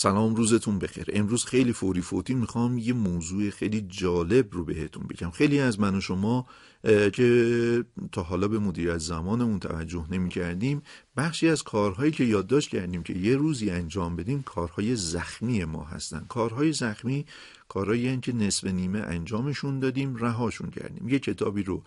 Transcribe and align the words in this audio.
سلام 0.00 0.34
روزتون 0.34 0.78
بخیر. 0.78 1.06
امروز 1.12 1.44
خیلی 1.44 1.72
فوری 1.72 2.00
فوتی 2.00 2.34
می‌خوام 2.34 2.78
یه 2.78 2.92
موضوع 2.92 3.50
خیلی 3.50 3.80
جالب 3.80 4.48
رو 4.52 4.64
بهتون 4.64 5.06
بگم. 5.06 5.30
خیلی 5.30 5.60
از 5.60 5.80
من 5.80 5.94
و 5.94 6.00
شما 6.00 6.46
که 7.12 7.84
تا 8.12 8.22
حالا 8.22 8.48
به 8.48 8.58
مدیریت 8.58 8.98
زمانمون 8.98 9.58
توجه 9.58 10.06
نمی 10.10 10.28
کردیم 10.28 10.82
بخشی 11.16 11.48
از 11.48 11.62
کارهایی 11.62 12.12
که 12.12 12.24
یادداشت 12.24 12.68
کردیم 12.68 13.02
که 13.02 13.12
یه 13.12 13.36
روزی 13.36 13.70
انجام 13.70 14.16
بدیم 14.16 14.42
کارهای 14.42 14.96
زخمی 14.96 15.64
ما 15.64 15.84
هستن. 15.84 16.24
کارهای 16.28 16.72
زخمی 16.72 17.26
کارهایی 17.68 18.16
که 18.20 18.32
نصف 18.32 18.64
نیمه 18.64 18.98
انجامشون 18.98 19.78
دادیم 19.78 20.16
رهاشون 20.16 20.70
کردیم. 20.70 21.08
یه 21.08 21.18
کتابی 21.18 21.62
رو 21.62 21.82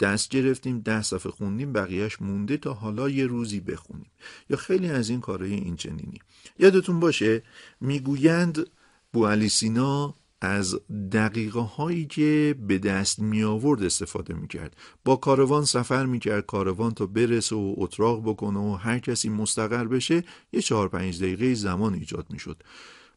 دست 0.00 0.28
گرفتیم 0.28 0.80
ده 0.80 1.02
صفحه 1.02 1.32
خوندیم 1.32 1.72
بقیهش 1.72 2.22
مونده 2.22 2.56
تا 2.56 2.72
حالا 2.72 3.08
یه 3.08 3.26
روزی 3.26 3.60
بخونیم. 3.60 4.10
یا 4.50 4.56
خیلی 4.56 4.88
از 4.90 5.08
این 5.08 5.20
کارهای 5.20 5.54
این 5.54 5.76
چنینی 5.76 6.18
یادتون 6.58 7.00
باشه 7.00 7.42
می‌گویند 7.80 8.66
بو 9.12 9.48
سینا 9.48 10.14
از 10.40 10.76
دقیقه 11.12 11.60
هایی 11.60 12.06
که 12.06 12.54
به 12.58 12.78
دست 12.78 13.18
می 13.18 13.42
آورد 13.42 13.82
استفاده 13.82 14.34
می 14.34 14.48
کرد 14.48 14.76
با 15.04 15.16
کاروان 15.16 15.64
سفر 15.64 16.06
می 16.06 16.18
کرد 16.18 16.46
کاروان 16.46 16.94
تا 16.94 17.06
برسه 17.06 17.56
و 17.56 17.74
اتراق 17.76 18.22
بکنه 18.28 18.58
و 18.58 18.74
هر 18.74 18.98
کسی 18.98 19.28
مستقر 19.28 19.84
بشه 19.84 20.24
یه 20.52 20.60
چهار 20.60 20.88
پنج 20.88 21.22
دقیقه 21.22 21.54
زمان 21.54 21.94
ایجاد 21.94 22.26
می 22.30 22.38
شد 22.38 22.62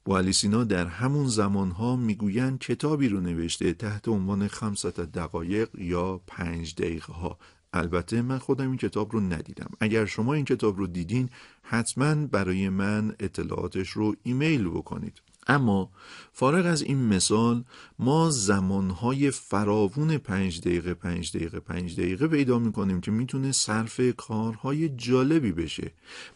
بو 0.08 0.32
سینا 0.32 0.64
در 0.64 0.86
همون 0.86 1.28
زمانها 1.28 1.96
می‌گویند 1.96 2.60
کتابی 2.60 3.10
رو 3.10 3.20
نوشته 3.20 3.74
تحت 3.74 4.08
عنوان 4.08 4.48
خمسط 4.48 5.00
دقایق 5.00 5.70
یا 5.78 6.22
پنج 6.28 6.76
دقیقه 6.76 7.14
ها 7.14 7.38
البته 7.74 8.22
من 8.22 8.38
خودم 8.38 8.68
این 8.68 8.78
کتاب 8.78 9.14
رو 9.14 9.20
ندیدم. 9.20 9.70
اگر 9.80 10.06
شما 10.06 10.34
این 10.34 10.46
کتاب 10.46 10.78
رو 10.78 10.88
دیدین 10.88 11.30
حتما 11.62 12.16
برای 12.16 12.70
من 12.70 13.16
اطلاعاتش 13.20 13.90
رو 13.90 14.16
ایمیل 14.24 14.70
بکنید. 14.70 15.22
اما 15.48 15.92
فارغ 16.34 16.66
از 16.66 16.82
این 16.82 17.08
مثال 17.08 17.64
ما 18.00 18.30
زمانهای 18.30 19.32
فراوون 19.32 20.18
پنج 20.18 20.62
دقیقه 20.62 20.94
پنج 20.94 21.38
دقیقه 21.38 21.60
پنج 21.60 21.96
دقیقه 22.00 22.28
پیدا 22.28 22.60
می‌کنیم 22.60 23.02
که 23.02 23.12
می‌تونه 23.12 23.52
صرف 23.52 24.02
کارهای 24.18 24.90
جالبی 24.90 25.52
بشه. 25.52 25.92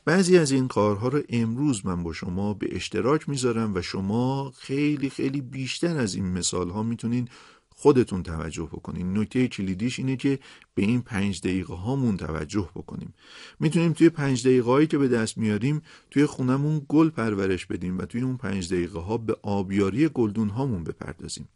بعضی 0.05 0.37
از 0.37 0.51
این 0.51 0.67
کارها 0.67 1.07
رو 1.07 1.21
امروز 1.29 1.85
من 1.85 2.03
با 2.03 2.13
شما 2.13 2.53
به 2.53 2.75
اشتراک 2.75 3.29
می‌ذارم 3.29 3.75
و 3.75 3.81
شما 3.81 4.51
خیلی 4.57 5.09
خیلی 5.09 5.41
بیشتر 5.41 5.97
از 5.97 6.15
این 6.15 6.25
مثالها 6.25 6.83
می‌تونین 6.83 7.27
خودتون 7.75 8.23
توجه 8.23 8.63
بکنین. 8.63 9.17
نکته 9.17 9.47
کلیدیش 9.47 9.99
اینه 9.99 10.15
که 10.15 10.39
به 10.75 10.81
این 10.81 11.01
پنج 11.01 11.41
دقیقه 11.41 11.73
هامون 11.73 12.17
توجه 12.17 12.69
بکنیم. 12.75 13.13
می‌تونیم 13.59 13.93
توی 13.93 14.09
پنج 14.09 14.47
دقیقه 14.47 14.71
هایی 14.71 14.87
که 14.87 14.97
به 14.97 15.07
دست 15.07 15.37
میاریم 15.37 15.81
توی 16.11 16.25
خونمون 16.25 16.81
گل 16.89 17.09
پرورش 17.09 17.65
بدیم 17.65 17.97
و 17.97 18.05
توی 18.05 18.21
اون 18.21 18.37
پنج 18.37 18.73
دقیقه 18.73 18.99
ها 18.99 19.17
به 19.17 19.37
آبیاری 19.41 20.07
گلدون 20.07 20.49
هامون 20.49 20.83
بپردازیم. 20.83 21.47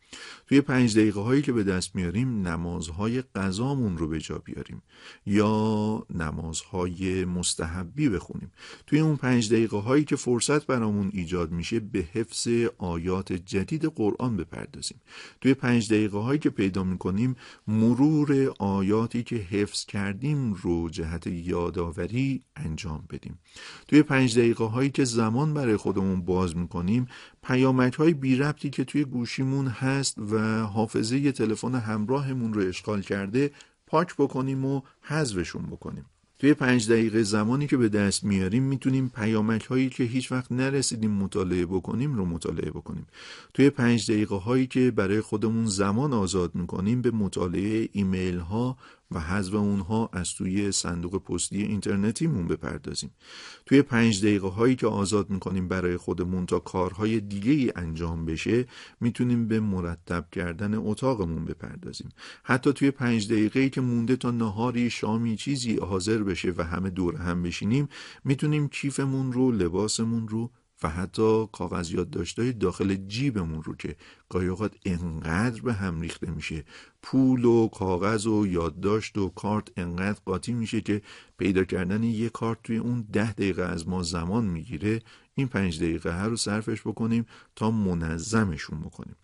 توی 0.48 0.62
پنج 0.62 0.98
دقیقه 0.98 1.20
هایی 1.20 1.42
که 1.42 1.52
به 1.52 1.64
دست 1.64 1.96
میاریم 1.96 2.48
نمازهای 2.48 3.22
قضامون 3.22 3.98
رو 3.98 4.08
به 4.08 4.20
جا 4.20 4.38
بیاریم 4.38 4.82
یا 5.26 6.06
نمازهای 6.16 7.26
مستحبی 7.26 8.10
بخونیم. 8.10 8.52
توی 8.88 9.00
اون 9.00 9.16
پنج 9.16 9.50
دقیقه 9.54 9.78
هایی 9.78 10.04
که 10.04 10.16
فرصت 10.16 10.66
برامون 10.66 11.10
ایجاد 11.14 11.52
میشه 11.52 11.80
به 11.80 12.00
حفظ 12.14 12.48
آیات 12.78 13.34
جدید 13.34 13.86
قرآن 13.86 14.38
بپردازیم. 14.38 15.02
توی 15.42 15.54
پنج 15.54 15.94
دقیقه 15.94 16.18
هایی 16.18 16.40
که 16.40 16.50
پیدا 16.50 16.84
می‌کنیم 16.84 17.36
مرور 17.68 18.54
آیاتی 19.06 19.24
که 19.24 19.36
حفظ 19.36 19.86
کردیم 19.86 20.54
رو 20.54 20.90
جهت 20.90 21.28
یادآوری 21.28 22.42
انجام 22.56 23.04
بدیم. 23.10 23.40
توی 23.88 24.04
پنج 24.04 24.40
دقیقه 24.40 24.64
هایی 24.64 24.90
که 24.90 25.04
زمان 25.04 25.54
برای 25.54 25.78
خودمون 25.78 26.22
باز 26.22 26.58
می‌کنیم 26.58 27.08
پیامک 27.44 27.94
های 27.94 28.14
بی 28.14 28.36
ربطی 28.36 28.70
که 28.70 28.84
توی 28.84 29.04
گوشیمون 29.04 29.68
هست 29.68 30.18
و 30.18 30.60
حافظه 30.60 31.32
تلفن 31.32 31.76
همراهمون 31.76 32.54
رو 32.54 32.62
اشغال 32.68 33.02
کرده 33.02 33.52
پاک 33.88 34.16
بکنیم 34.18 34.66
و 34.66 34.82
حذفشون 35.02 35.64
بکنیم. 35.64 36.06
توی 36.40 36.54
پنج 36.54 36.92
دقیقه 36.92 37.24
زمانی 37.24 37.68
که 37.68 37.78
به 37.78 37.90
دست 37.90 38.24
میاریم 38.24 38.64
می‌تونیم 38.64 39.12
پیامک 39.16 39.66
هایی 39.66 39.90
که 39.90 40.04
هیچ 40.04 40.32
وقت 40.32 40.52
نرسیدیم 40.52 41.12
مطالعه 41.12 41.66
بکنیم 41.66 42.16
رو 42.16 42.26
مطالعه 42.26 42.72
بکنیم. 42.72 43.08
توی 43.54 43.70
پنج 43.70 44.12
دقیقه 44.12 44.36
هایی 44.36 44.68
که 44.68 44.92
برای 44.92 45.22
خودمون 45.22 45.66
زمان 45.66 46.14
آزاد 46.14 46.56
می‌کنیم 46.56 47.02
به 47.02 47.12
مطالعه 47.12 47.90
ایمیل 47.92 48.40
ها 48.40 48.78
و 49.12 49.20
حذف 49.20 49.54
اونها 49.54 50.10
از 50.14 50.34
توی 50.34 50.72
صندوق 50.72 51.24
پستی 51.24 51.62
اینترنتیمون 51.62 52.48
بپردازیم. 52.48 53.12
توی 53.66 53.82
پنج 53.82 54.22
دقیقه 54.22 54.48
هایی 54.48 54.76
که 54.76 54.88
آزاد 54.88 55.30
می‌کنیم 55.30 55.68
برای 55.68 55.98
خودمون 55.98 56.46
تا 56.46 56.60
کارهای 56.60 57.20
دیگه 57.20 57.52
ای 57.52 57.72
انجام 57.76 58.26
بشه 58.26 58.66
می‌تونیم 59.02 59.48
به 59.48 59.60
مرتب 59.60 60.30
کردن 60.32 60.74
اتاقمون 60.74 61.46
بپردازیم. 61.46 62.10
حتی 62.44 62.74
توی 62.74 62.92
پنج 62.92 63.28
دقیقه 63.28 63.60
ای 63.60 63.70
که 63.70 63.82
مونده 63.82 64.16
تا 64.16 64.32
نهاری 64.32 64.90
شامی 64.90 65.36
چیزی 65.36 65.78
حاضر 65.78 66.24
بشه 66.24 66.54
و 66.58 66.64
همه 66.64 66.90
دور 66.90 67.16
هم 67.16 67.44
بشینیم 67.44 67.88
می‌تونیم 68.24 68.68
کیفمون 68.68 69.34
رو 69.34 69.52
لباسمون 69.52 70.28
رو 70.28 70.52
و 70.84 70.90
حتی 70.90 71.48
کاغذ 71.52 71.92
یادداشتهای 71.92 72.54
داخل 72.54 72.96
جیبمون 72.96 73.64
رو 73.64 73.76
که 73.76 73.96
گاهی 74.30 74.48
اوقات 74.48 74.76
انقدر 74.86 75.62
به 75.62 75.74
هم 75.74 76.02
ریخته 76.02 76.32
میشه. 76.32 76.64
پول 77.02 77.46
و 77.46 77.68
کاغذ 77.68 78.28
و 78.28 78.48
یادداشت 78.48 79.18
و 79.18 79.30
کارت 79.30 79.68
انقدر 79.78 80.20
قاطی 80.26 80.54
میشه 80.54 80.82
که 80.82 81.02
پیدا 81.38 81.64
کردن 81.64 82.04
یه 82.04 82.30
کارت 82.30 82.58
توی 82.64 82.78
اون 82.78 83.08
ده 83.14 83.32
دقیقه 83.32 83.64
از 83.64 83.88
ما 83.88 84.04
زمان 84.04 84.46
می‌گیره. 84.46 85.02
این 85.36 85.48
پنج 85.48 85.80
دقیقه 85.80 86.12
هر 86.12 86.28
رو 86.28 86.38
صرفش 86.38 86.82
بکنیم 86.82 87.26
تا 87.56 87.72
منظمشون 87.72 88.80
بکنیم. 88.80 89.16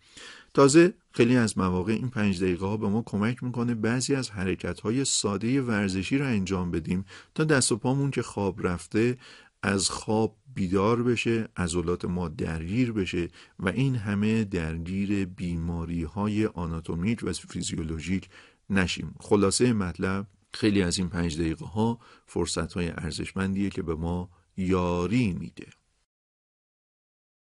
تازه 0.54 0.94
خیلی 1.12 1.36
از 1.36 1.58
مواقع 1.58 1.92
این 1.92 2.10
پنج 2.10 2.42
دقیقه 2.42 2.66
ها 2.66 2.76
به 2.76 2.88
ما 2.88 3.02
کمک 3.06 3.42
می‌کنه 3.42 3.74
بعضی 3.74 4.14
از 4.14 4.30
حرکت 4.30 4.80
های 4.80 5.04
ساده 5.04 5.62
ورزشی 5.62 6.18
رو 6.18 6.24
انجام 6.24 6.70
بدیم 6.70 7.04
تا 7.34 7.44
دست 7.44 7.72
و 7.72 7.76
پامون 7.76 8.10
که 8.10 8.22
خواب 8.22 8.66
رفته 8.66 9.18
از 9.62 9.90
خواب 9.90 10.36
بیدار 10.54 11.02
بشه 11.02 11.48
عضلات 11.56 12.04
ما 12.04 12.28
درگیر 12.28 12.92
بشه 12.92 13.28
و 13.58 13.68
این 13.68 13.96
همه 13.96 14.44
درگیر 14.44 15.24
بیماری 15.24 16.02
های 16.02 16.46
آناتومیک 16.46 17.20
و 17.22 17.32
فیزیولوژیک 17.32 18.28
نشیم. 18.70 19.14
خلاصه 19.20 19.72
مطلب 19.72 20.26
خیلی 20.52 20.82
از 20.82 20.98
این 20.98 21.08
پنج 21.08 21.40
دقیقه 21.40 21.66
ها 21.66 21.98
فرصت 22.26 22.72
های 22.72 22.88
ارزشمندیه 22.88 23.70
که 23.70 23.82
به 23.82 23.94
ما 23.94 24.30
یاری 24.56 25.32
میده. 25.32 25.66